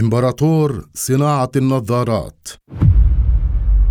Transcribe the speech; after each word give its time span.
إمبراطور 0.00 0.88
صناعة 0.94 1.50
النظارات 1.56 2.48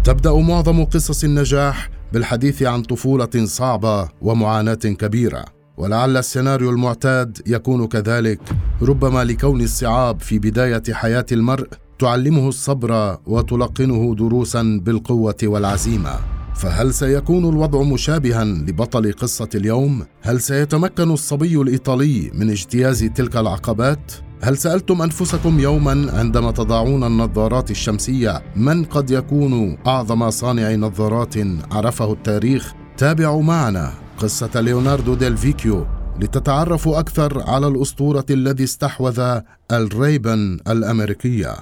تبدأ 0.04 0.34
معظم 0.34 0.84
قصص 0.84 1.24
النجاح 1.24 1.90
بالحديث 2.14 2.64
عن 2.64 2.82
طفولة 2.82 3.30
صعبة 3.46 4.10
ومعاناة 4.22 4.74
كبيرة 4.74 5.46
ولعل 5.78 6.18
السيناريو 6.18 6.70
المعتاد 6.70 7.42
يكون 7.48 7.88
كذلك 7.88 8.40
ربما 8.82 9.24
لكون 9.24 9.62
الصعاب 9.62 10.20
في 10.20 10.40
بداية 10.40 10.84
حياة 10.92 11.26
المرء 11.32 11.68
تعلمه 12.00 12.48
الصبر 12.50 13.18
وتلقنه 13.26 14.16
دروسا 14.16 14.80
بالقوة 14.84 15.38
والعزيمة 15.44 16.16
فهل 16.56 16.94
سيكون 16.94 17.50
الوضع 17.50 17.82
مشابها 17.82 18.44
لبطل 18.44 19.12
قصة 19.12 19.50
اليوم؟ 19.56 20.06
هل 20.22 20.42
سيتمكن 20.42 21.12
الصبي 21.12 21.62
الإيطالي 21.62 22.32
من 22.34 22.50
اجتياز 22.50 23.04
تلك 23.04 23.38
العقبات؟ 23.38 24.12
هل 24.44 24.58
سألتم 24.58 25.02
أنفسكم 25.02 25.60
يوما 25.60 26.12
عندما 26.14 26.52
تضعون 26.52 27.04
النظارات 27.04 27.72
الشمسية 27.72 28.42
من 28.56 28.84
قد 28.84 29.12
يكون 29.12 29.78
أعظم 29.88 30.30
صانع 30.30 30.76
نظارات 30.76 31.36
عرفه 31.72 32.14
التاريخ؟ 32.14 32.74
تابعوا 32.98 33.44
معنا 33.44 33.94
قصة 34.18 34.62
ليوناردو 34.62 35.16
ديل 35.16 35.38
فيكيو 35.38 35.86
لتتعرفوا 36.20 37.00
أكثر 37.00 37.44
على 37.50 37.68
الأسطورة 37.68 38.26
الذي 38.30 38.64
استحوذ 38.64 39.40
ال 39.72 39.83
Ray-Ban 39.83 40.60
الأمريكية. 40.68 41.56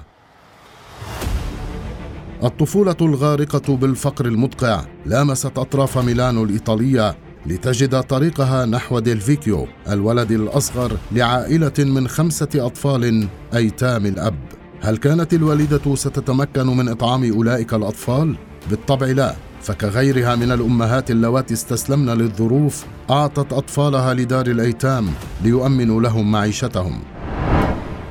الطفولة 2.44 2.96
الغارقة 3.00 3.76
بالفقر 3.76 4.26
المدقع 4.26 4.84
لامست 5.06 5.58
أطراف 5.58 5.98
ميلانو 5.98 6.44
الإيطالية 6.44 7.16
لتجد 7.46 8.00
طريقها 8.00 8.66
نحو 8.66 8.98
ديلفيكيو 8.98 9.66
الولد 9.88 10.30
الأصغر 10.30 10.96
لعائلة 11.12 11.72
من 11.78 12.08
خمسة 12.08 12.48
أطفال 12.56 13.28
أيتام 13.54 14.06
الأب 14.06 14.34
هل 14.80 14.96
كانت 14.96 15.34
الوالدة 15.34 15.94
ستتمكن 15.94 16.66
من 16.66 16.88
إطعام 16.88 17.32
أولئك 17.32 17.74
الأطفال؟ 17.74 18.36
بالطبع 18.70 19.06
لا 19.06 19.34
فكغيرها 19.62 20.34
من 20.36 20.52
الأمهات 20.52 21.10
اللواتي 21.10 21.54
استسلمن 21.54 22.10
للظروف 22.10 22.84
أعطت 23.10 23.52
أطفالها 23.52 24.14
لدار 24.14 24.46
الأيتام 24.46 25.08
ليؤمنوا 25.44 26.00
لهم 26.00 26.32
معيشتهم 26.32 27.00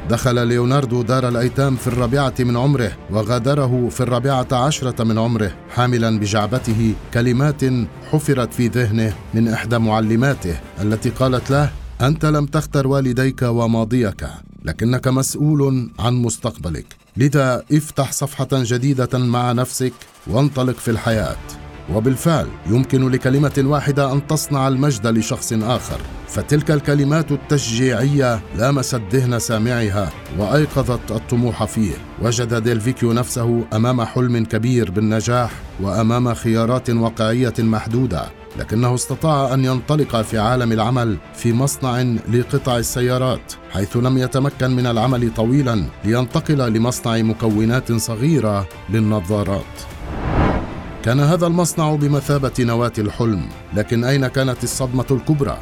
دخل 0.09 0.47
ليوناردو 0.47 1.01
دار 1.01 1.27
الأيتام 1.27 1.75
في 1.75 1.87
الرابعة 1.87 2.33
من 2.39 2.57
عمره 2.57 2.91
وغادره 3.11 3.89
في 3.89 4.01
الرابعة 4.01 4.47
عشرة 4.51 5.03
من 5.03 5.17
عمره 5.17 5.51
حاملا 5.69 6.19
بجعبته 6.19 6.93
كلمات 7.13 7.61
حفرت 8.11 8.53
في 8.53 8.67
ذهنه 8.67 9.13
من 9.33 9.47
إحدى 9.47 9.77
معلماته 9.77 10.59
التي 10.81 11.09
قالت 11.09 11.51
له 11.51 11.69
أنت 12.01 12.25
لم 12.25 12.45
تختر 12.45 12.87
والديك 12.87 13.41
وماضيك 13.41 14.27
لكنك 14.65 15.07
مسؤول 15.07 15.89
عن 15.99 16.13
مستقبلك 16.13 16.85
لذا 17.17 17.63
افتح 17.71 18.11
صفحة 18.11 18.47
جديدة 18.53 19.19
مع 19.19 19.51
نفسك 19.51 19.93
وانطلق 20.27 20.75
في 20.75 20.91
الحياة. 20.91 21.60
وبالفعل 21.93 22.47
يمكن 22.65 23.09
لكلمة 23.09 23.53
واحدة 23.57 24.13
أن 24.13 24.27
تصنع 24.27 24.67
المجد 24.67 25.07
لشخص 25.07 25.53
آخر. 25.53 25.97
فتلك 26.27 26.71
الكلمات 26.71 27.31
التشجيعية 27.31 28.41
لامست 28.55 29.01
ذهن 29.11 29.39
سامعها 29.39 30.09
وأيقظت 30.37 31.11
الطموح 31.11 31.63
فيه. 31.63 31.93
وجد 32.21 32.63
ديلفيكيو 32.63 33.13
نفسه 33.13 33.63
أمام 33.73 34.03
حلم 34.03 34.45
كبير 34.45 34.91
بالنجاح 34.91 35.51
وأمام 35.81 36.33
خيارات 36.33 36.89
واقعية 36.89 37.53
محدودة 37.59 38.25
لكنه 38.59 38.95
استطاع 38.95 39.53
أن 39.53 39.65
ينطلق 39.65 40.21
في 40.21 40.37
عالم 40.37 40.71
العمل 40.71 41.17
في 41.35 41.53
مصنع 41.53 42.01
لقطع 42.33 42.77
السيارات 42.77 43.53
حيث 43.71 43.97
لم 43.97 44.17
يتمكن 44.17 44.71
من 44.71 44.87
العمل 44.87 45.33
طويلا 45.33 45.83
لينتقل 46.05 46.73
لمصنع 46.73 47.17
مكونات 47.17 47.91
صغيرة 47.91 48.67
للنظارات. 48.89 49.63
كان 51.03 51.19
هذا 51.19 51.47
المصنع 51.47 51.95
بمثابة 51.95 52.51
نواة 52.59 52.91
الحلم 52.97 53.41
لكن 53.75 54.03
أين 54.03 54.27
كانت 54.27 54.63
الصدمة 54.63 55.05
الكبرى؟ 55.11 55.57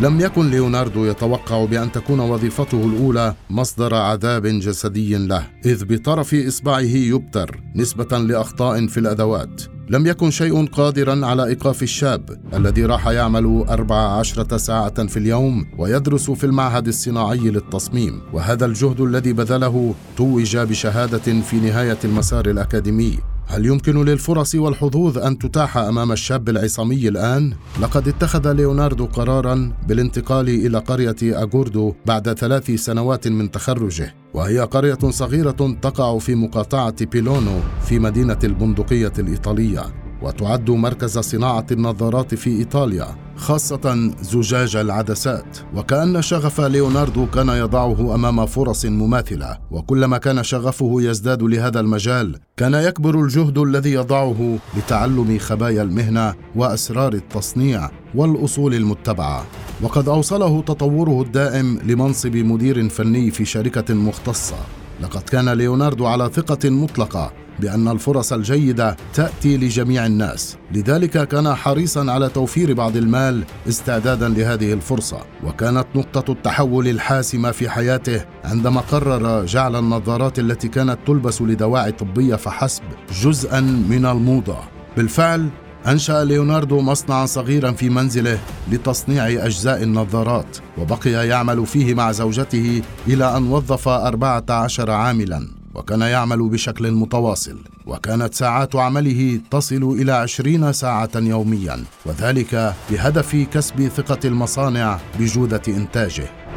لم 0.00 0.20
يكن 0.20 0.50
ليوناردو 0.50 1.04
يتوقع 1.04 1.64
بأن 1.64 1.92
تكون 1.92 2.20
وظيفته 2.20 2.84
الأولى 2.84 3.34
مصدر 3.50 3.94
عذاب 3.94 4.46
جسدي 4.46 5.16
له 5.16 5.46
إذ 5.64 5.84
بطرف 5.84 6.34
إصبعه 6.34 6.80
يبتر 6.80 7.60
نسبة 7.74 8.18
لأخطاء 8.18 8.86
في 8.86 9.00
الأدوات. 9.00 9.62
لم 9.90 10.06
يكن 10.06 10.30
شيء 10.30 10.66
قادرا 10.66 11.26
على 11.26 11.46
إيقاف 11.46 11.82
الشاب 11.82 12.40
الذي 12.54 12.84
راح 12.84 13.06
يعمل 13.06 13.64
أربع 13.68 14.18
عشرة 14.18 14.56
ساعة 14.56 15.06
في 15.06 15.16
اليوم 15.16 15.66
ويدرس 15.78 16.30
في 16.30 16.44
المعهد 16.44 16.88
الصناعي 16.88 17.50
للتصميم. 17.50 18.20
وهذا 18.32 18.66
الجهد 18.66 19.00
الذي 19.00 19.32
بذله 19.32 19.94
توج 20.16 20.56
بشهادة 20.56 21.40
في 21.40 21.56
نهاية 21.56 21.98
المسار 22.04 22.46
الأكاديمي. 22.46 23.18
هل 23.50 23.66
يمكن 23.66 24.04
للفرص 24.04 24.54
والحظوظ 24.54 25.18
أن 25.18 25.38
تتاح 25.38 25.76
أمام 25.76 26.12
الشاب 26.12 26.48
العصامي 26.48 27.08
الآن؟ 27.08 27.52
لقد 27.80 28.08
اتخذ 28.08 28.52
ليوناردو 28.52 29.06
قرارا 29.06 29.72
بالانتقال 29.88 30.48
إلى 30.48 30.78
قرية 30.78 31.16
أغوردو 31.22 31.94
بعد 32.06 32.32
ثلاث 32.32 32.70
سنوات 32.70 33.28
من 33.28 33.50
تخرجه 33.50 34.14
وهي 34.34 34.60
قرية 34.60 34.98
صغيرة 35.10 35.76
تقع 35.82 36.18
في 36.18 36.34
مقاطعة 36.34 37.04
بيلونو 37.04 37.60
في 37.84 37.98
مدينة 37.98 38.38
البندقية 38.44 39.12
الإيطالية. 39.18 40.07
وتعد 40.22 40.70
مركز 40.70 41.18
صناعة 41.18 41.66
النظارات 41.72 42.34
في 42.34 42.50
إيطاليا 42.50 43.06
خاصة 43.36 44.12
زجاج 44.20 44.76
العدسات. 44.76 45.58
وكأن 45.74 46.22
شغف 46.22 46.60
ليوناردو 46.60 47.26
كان 47.26 47.48
يضعه 47.48 48.14
أمام 48.14 48.46
فرص 48.46 48.84
مماثلة. 48.84 49.58
وكلما 49.70 50.18
كان 50.18 50.42
شغفه 50.42 50.96
يزداد 50.98 51.42
لهذا 51.42 51.80
المجال 51.80 52.38
كان 52.56 52.74
يكبر 52.74 53.20
الجهد 53.20 53.58
الذي 53.58 53.92
يضعه 53.92 54.58
لتعلم 54.76 55.38
خبايا 55.38 55.82
المهنة 55.82 56.34
وأسرار 56.56 57.12
التصنيع 57.12 57.90
والأصول 58.14 58.74
المتبعة. 58.74 59.44
وقد 59.82 60.08
أوصله 60.08 60.62
تطوره 60.62 61.22
الدائم 61.22 61.78
لمنصب 61.84 62.36
مدير 62.36 62.88
فني 62.88 63.30
في 63.30 63.44
شركة 63.44 63.94
مختصة. 63.94 64.56
لقد 65.02 65.22
كان 65.22 65.48
ليوناردو 65.48 66.06
على 66.06 66.30
ثقة 66.34 66.70
مطلقة 66.70 67.32
بأن 67.60 67.88
الفرص 67.88 68.32
الجيدة 68.32 68.96
تأتي 69.14 69.56
لجميع 69.56 70.06
الناس. 70.06 70.56
لذلك 70.72 71.28
كان 71.28 71.54
حريصا 71.54 72.10
على 72.10 72.28
توفير 72.28 72.74
بعض 72.74 72.96
المال 72.96 73.44
استعدادا 73.68 74.28
لهذه 74.28 74.72
الفرصة. 74.72 75.18
وكانت 75.44 75.86
نقطة 75.94 76.32
التحول 76.32 76.88
الحاسمة 76.88 77.50
في 77.50 77.68
حياته 77.68 78.24
عندما 78.44 78.80
قرر 78.80 79.44
جعل 79.44 79.76
النظارات 79.76 80.38
التي 80.38 80.68
كانت 80.68 80.98
تلبس 81.06 81.42
لدواعي 81.42 81.92
طبية 81.92 82.34
فحسب 82.34 82.82
جزءا 83.22 83.60
من 83.60 84.06
الموضة. 84.06 84.56
بالفعل 84.96 85.48
أنشأ 85.86 86.24
ليوناردو 86.24 86.80
مصنعا 86.80 87.26
صغيرا 87.26 87.72
في 87.72 87.90
منزله 87.90 88.38
لتصنيع 88.72 89.26
أجزاء 89.28 89.82
النظارات 89.82 90.56
وبقي 90.78 91.10
يعمل 91.10 91.66
فيه 91.66 91.94
مع 91.94 92.12
زوجته 92.12 92.82
إلى 93.06 93.36
أن 93.36 93.46
وظف 93.46 93.88
أربعة 93.88 94.44
عشر 94.50 94.90
عاملا. 94.90 95.57
وكان 95.78 96.00
يعمل 96.00 96.48
بشكل 96.48 96.92
متواصل 96.92 97.58
وكانت 97.86 98.34
ساعات 98.34 98.76
عمله 98.76 99.40
تصل 99.50 99.96
إلى 100.00 100.12
عشرين 100.12 100.72
ساعة 100.72 101.10
يوميا 101.16 101.84
وذلك 102.06 102.74
بهدف 102.90 103.36
كسب 103.52 103.88
ثقة 103.88 104.18
المصانع 104.24 104.98
بجودة 105.18 105.62
إنتاجه. 105.68 106.47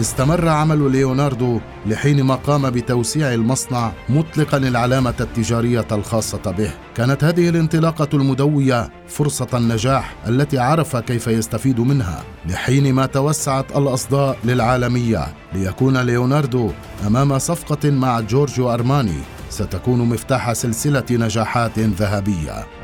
استمر 0.00 0.48
عمل 0.48 0.92
ليوناردو 0.92 1.60
لحين 1.86 2.22
ما 2.22 2.34
قام 2.34 2.70
بتوسيع 2.70 3.34
المصنع 3.34 3.92
مطلقا 4.08 4.56
العلامة 4.56 5.14
التجارية 5.20 5.86
الخاصة 5.92 6.50
به. 6.58 6.70
كانت 6.96 7.24
هذه 7.24 7.48
الانطلاقة 7.48 8.08
المدوية 8.14 8.90
فرصة 9.08 9.48
النجاح 9.54 10.14
التي 10.28 10.58
عرف 10.58 10.96
كيف 10.96 11.26
يستفيد 11.26 11.80
منها، 11.80 12.24
لحين 12.46 12.94
ما 12.94 13.06
توسعت 13.06 13.76
الأصداء 13.76 14.38
للعالمية 14.44 15.26
ليكون 15.52 15.96
ليوناردو 15.96 16.70
أمام 17.06 17.38
صفقة 17.38 17.90
مع 17.90 18.20
جورجيو 18.20 18.74
أرماني 18.74 19.18
ستكون 19.50 19.98
مفتاح 19.98 20.52
سلسلة 20.52 21.04
نجاحات 21.10 21.78
ذهبية. 21.78 22.77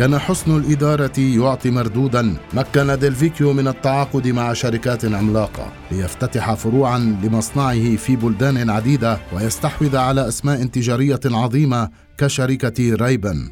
كان 0.00 0.18
حسن 0.18 0.56
الإدارة 0.56 1.18
يعطي 1.18 1.70
مردودا 1.70 2.36
مكن 2.54 2.98
ديلفيكيو 2.98 3.52
من 3.52 3.68
التعاقد 3.68 4.28
مع 4.28 4.52
شركات 4.52 5.04
عملاقة 5.04 5.72
ليفتتح 5.90 6.54
فروعا 6.54 6.98
لمصنعه 6.98 7.96
في 7.96 8.16
بلدان 8.16 8.70
عديدة 8.70 9.18
ويستحوذ 9.32 9.96
على 9.96 10.28
أسماء 10.28 10.66
تجارية 10.66 11.20
عظيمة 11.24 11.90
كشركة 12.18 12.94
Ray-Ban. 12.94 13.50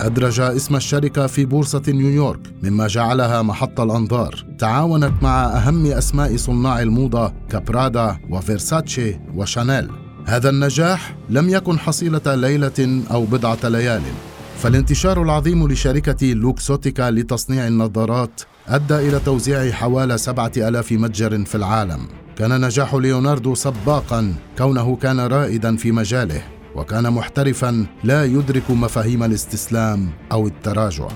أدرج 0.00 0.40
اسم 0.40 0.76
الشركة 0.76 1.26
في 1.26 1.44
بورصة 1.44 1.82
نيويورك 1.88 2.40
مما 2.62 2.86
جعلها 2.86 3.42
محط 3.42 3.80
الأنظار. 3.80 4.46
تعاونت 4.58 5.22
مع 5.22 5.44
أهم 5.44 5.86
أسماء 5.86 6.36
صناع 6.36 6.82
الموضة 6.82 7.32
كبرادا 7.50 8.18
وفيرساتشي 8.30 9.20
وشانيل. 9.34 9.88
هذا 10.26 10.50
النجاح 10.50 11.16
لم 11.30 11.48
يكن 11.48 11.78
حصيلة 11.78 12.34
ليلة 12.34 13.02
أو 13.10 13.24
بضعة 13.24 13.68
ليال. 13.68 14.02
فالانتشار 14.58 15.22
العظيم 15.22 15.68
لشركة 15.68 16.26
لوكسوتيكا 16.26 17.10
لتصنيع 17.10 17.66
النظارات 17.66 18.40
أدى 18.68 18.94
إلى 18.94 19.20
توزيع 19.20 19.70
حوالي 19.70 20.18
سبعة 20.18 20.52
ألاف 20.56 20.92
متجر 20.92 21.44
في 21.44 21.54
العالم. 21.54 22.08
كان 22.38 22.60
نجاح 22.60 22.94
ليوناردو 22.94 23.54
سباقا 23.54 24.34
كونه 24.58 24.96
كان 24.96 25.20
رائدا 25.20 25.76
في 25.76 25.92
مجاله 25.92 26.42
وكان 26.76 27.12
محترفا 27.12 27.86
لا 28.04 28.24
يدرك 28.24 28.70
مفاهيم 28.70 29.22
الاستسلام 29.22 30.08
أو 30.32 30.46
التراجع. 30.46 31.08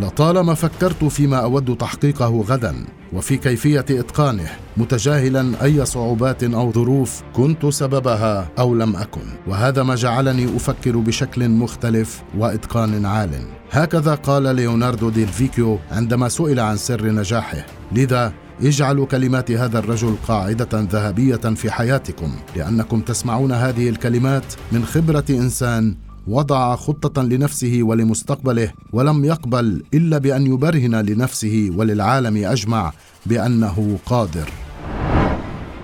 لطالما 0.00 0.54
فكرت 0.54 1.04
فيما 1.04 1.36
أود 1.36 1.76
تحقيقه 1.76 2.44
غدا 2.48 2.74
وفي 3.12 3.36
كيفية 3.36 3.84
إتقانه 3.90 4.48
متجاهلا 4.76 5.64
أي 5.64 5.84
صعوبات 5.84 6.44
أو 6.44 6.72
ظروف 6.72 7.22
كنت 7.32 7.66
سببها 7.66 8.48
أو 8.58 8.74
لم 8.74 8.96
أكن. 8.96 9.20
وهذا 9.46 9.82
ما 9.82 9.94
جعلني 9.94 10.56
أفكر 10.56 10.96
بشكل 10.96 11.48
مختلف 11.48 12.22
وإتقان 12.38 13.06
عال. 13.06 13.30
هكذا 13.70 14.14
قال 14.14 14.56
ليوناردو 14.56 15.10
ديلفيكيو 15.10 15.78
عندما 15.90 16.28
سئل 16.28 16.60
عن 16.60 16.76
سر 16.76 17.06
نجاحه 17.06 17.66
لذا 17.92 18.32
اجعلوا 18.62 19.06
كلمات 19.06 19.50
هذا 19.50 19.78
الرجل 19.78 20.14
قاعدة 20.28 20.68
ذهبية 20.74 21.36
في 21.36 21.70
حياتكم 21.70 22.32
لأنكم 22.56 23.00
تسمعون 23.00 23.52
هذه 23.52 23.88
الكلمات 23.88 24.54
من 24.72 24.84
خبرة 24.84 25.24
إنسان 25.30 25.94
وضع 26.28 26.76
خطة 26.76 27.22
لنفسه 27.22 27.78
ولمستقبله 27.82 28.72
ولم 28.92 29.24
يقبل 29.24 29.82
إلا 29.94 30.18
بأن 30.18 30.46
يبرهن 30.46 30.94
لنفسه 30.94 31.70
وللعالم 31.76 32.44
أجمع 32.46 32.92
بأنه 33.26 33.98
قادر. 34.06 34.48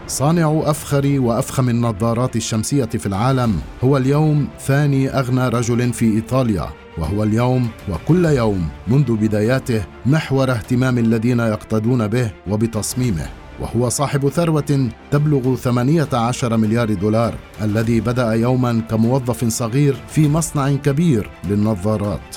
صانع 0.06 0.62
أفخر 0.64 1.20
وأفخم 1.20 1.68
النظارات 1.68 2.36
الشمسية 2.36 2.84
في 2.84 3.06
العالم 3.06 3.60
هو 3.84 3.96
اليوم 3.96 4.48
ثاني 4.60 5.08
أغنى 5.08 5.48
رجل 5.48 5.92
في 5.92 6.04
إيطاليا 6.04 6.68
وهو 6.98 7.22
اليوم 7.22 7.68
وكل 7.88 8.24
يوم 8.24 8.68
منذ 8.88 9.16
بداياته 9.16 9.84
محور 10.06 10.50
اهتمام 10.50 10.98
الذين 10.98 11.40
يقتدون 11.40 12.08
به 12.08 12.30
وبتصميمه. 12.50 13.41
وهو 13.62 13.88
صاحب 13.88 14.28
ثروة 14.28 14.88
تبلغ 15.10 15.56
18 15.56 16.56
مليار 16.56 16.94
دولار 16.94 17.34
الذي 17.62 18.00
بدأ 18.00 18.32
يوما 18.32 18.82
كموظف 18.90 19.44
صغير 19.44 19.96
في 20.08 20.28
مصنع 20.28 20.72
كبير 20.72 21.30
للنظارات. 21.44 22.36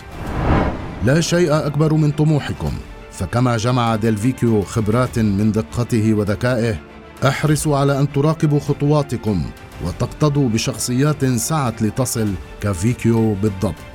لا 1.06 1.22
شيء 1.22 1.68
أكبر 1.68 1.94
من 1.94 2.12
طموحكم. 2.12 2.72
فكما 3.12 3.57
جمع 3.57 3.95
ديلفيكيو 3.95 4.62
خبرات 4.62 5.19
من 5.19 5.51
دقته 5.51 6.13
وذكائه 6.13 6.80
احرصوا 7.27 7.77
على 7.77 8.00
أن 8.00 8.12
تراقبوا 8.12 8.60
خطواتكم 8.60 9.45
وتقتضوا 9.86 10.50
بشخصيات 10.50 11.25
سعت 11.25 11.81
لتصل 11.81 12.33
كفيكيو 12.62 13.33
بالضبط. 13.33 13.95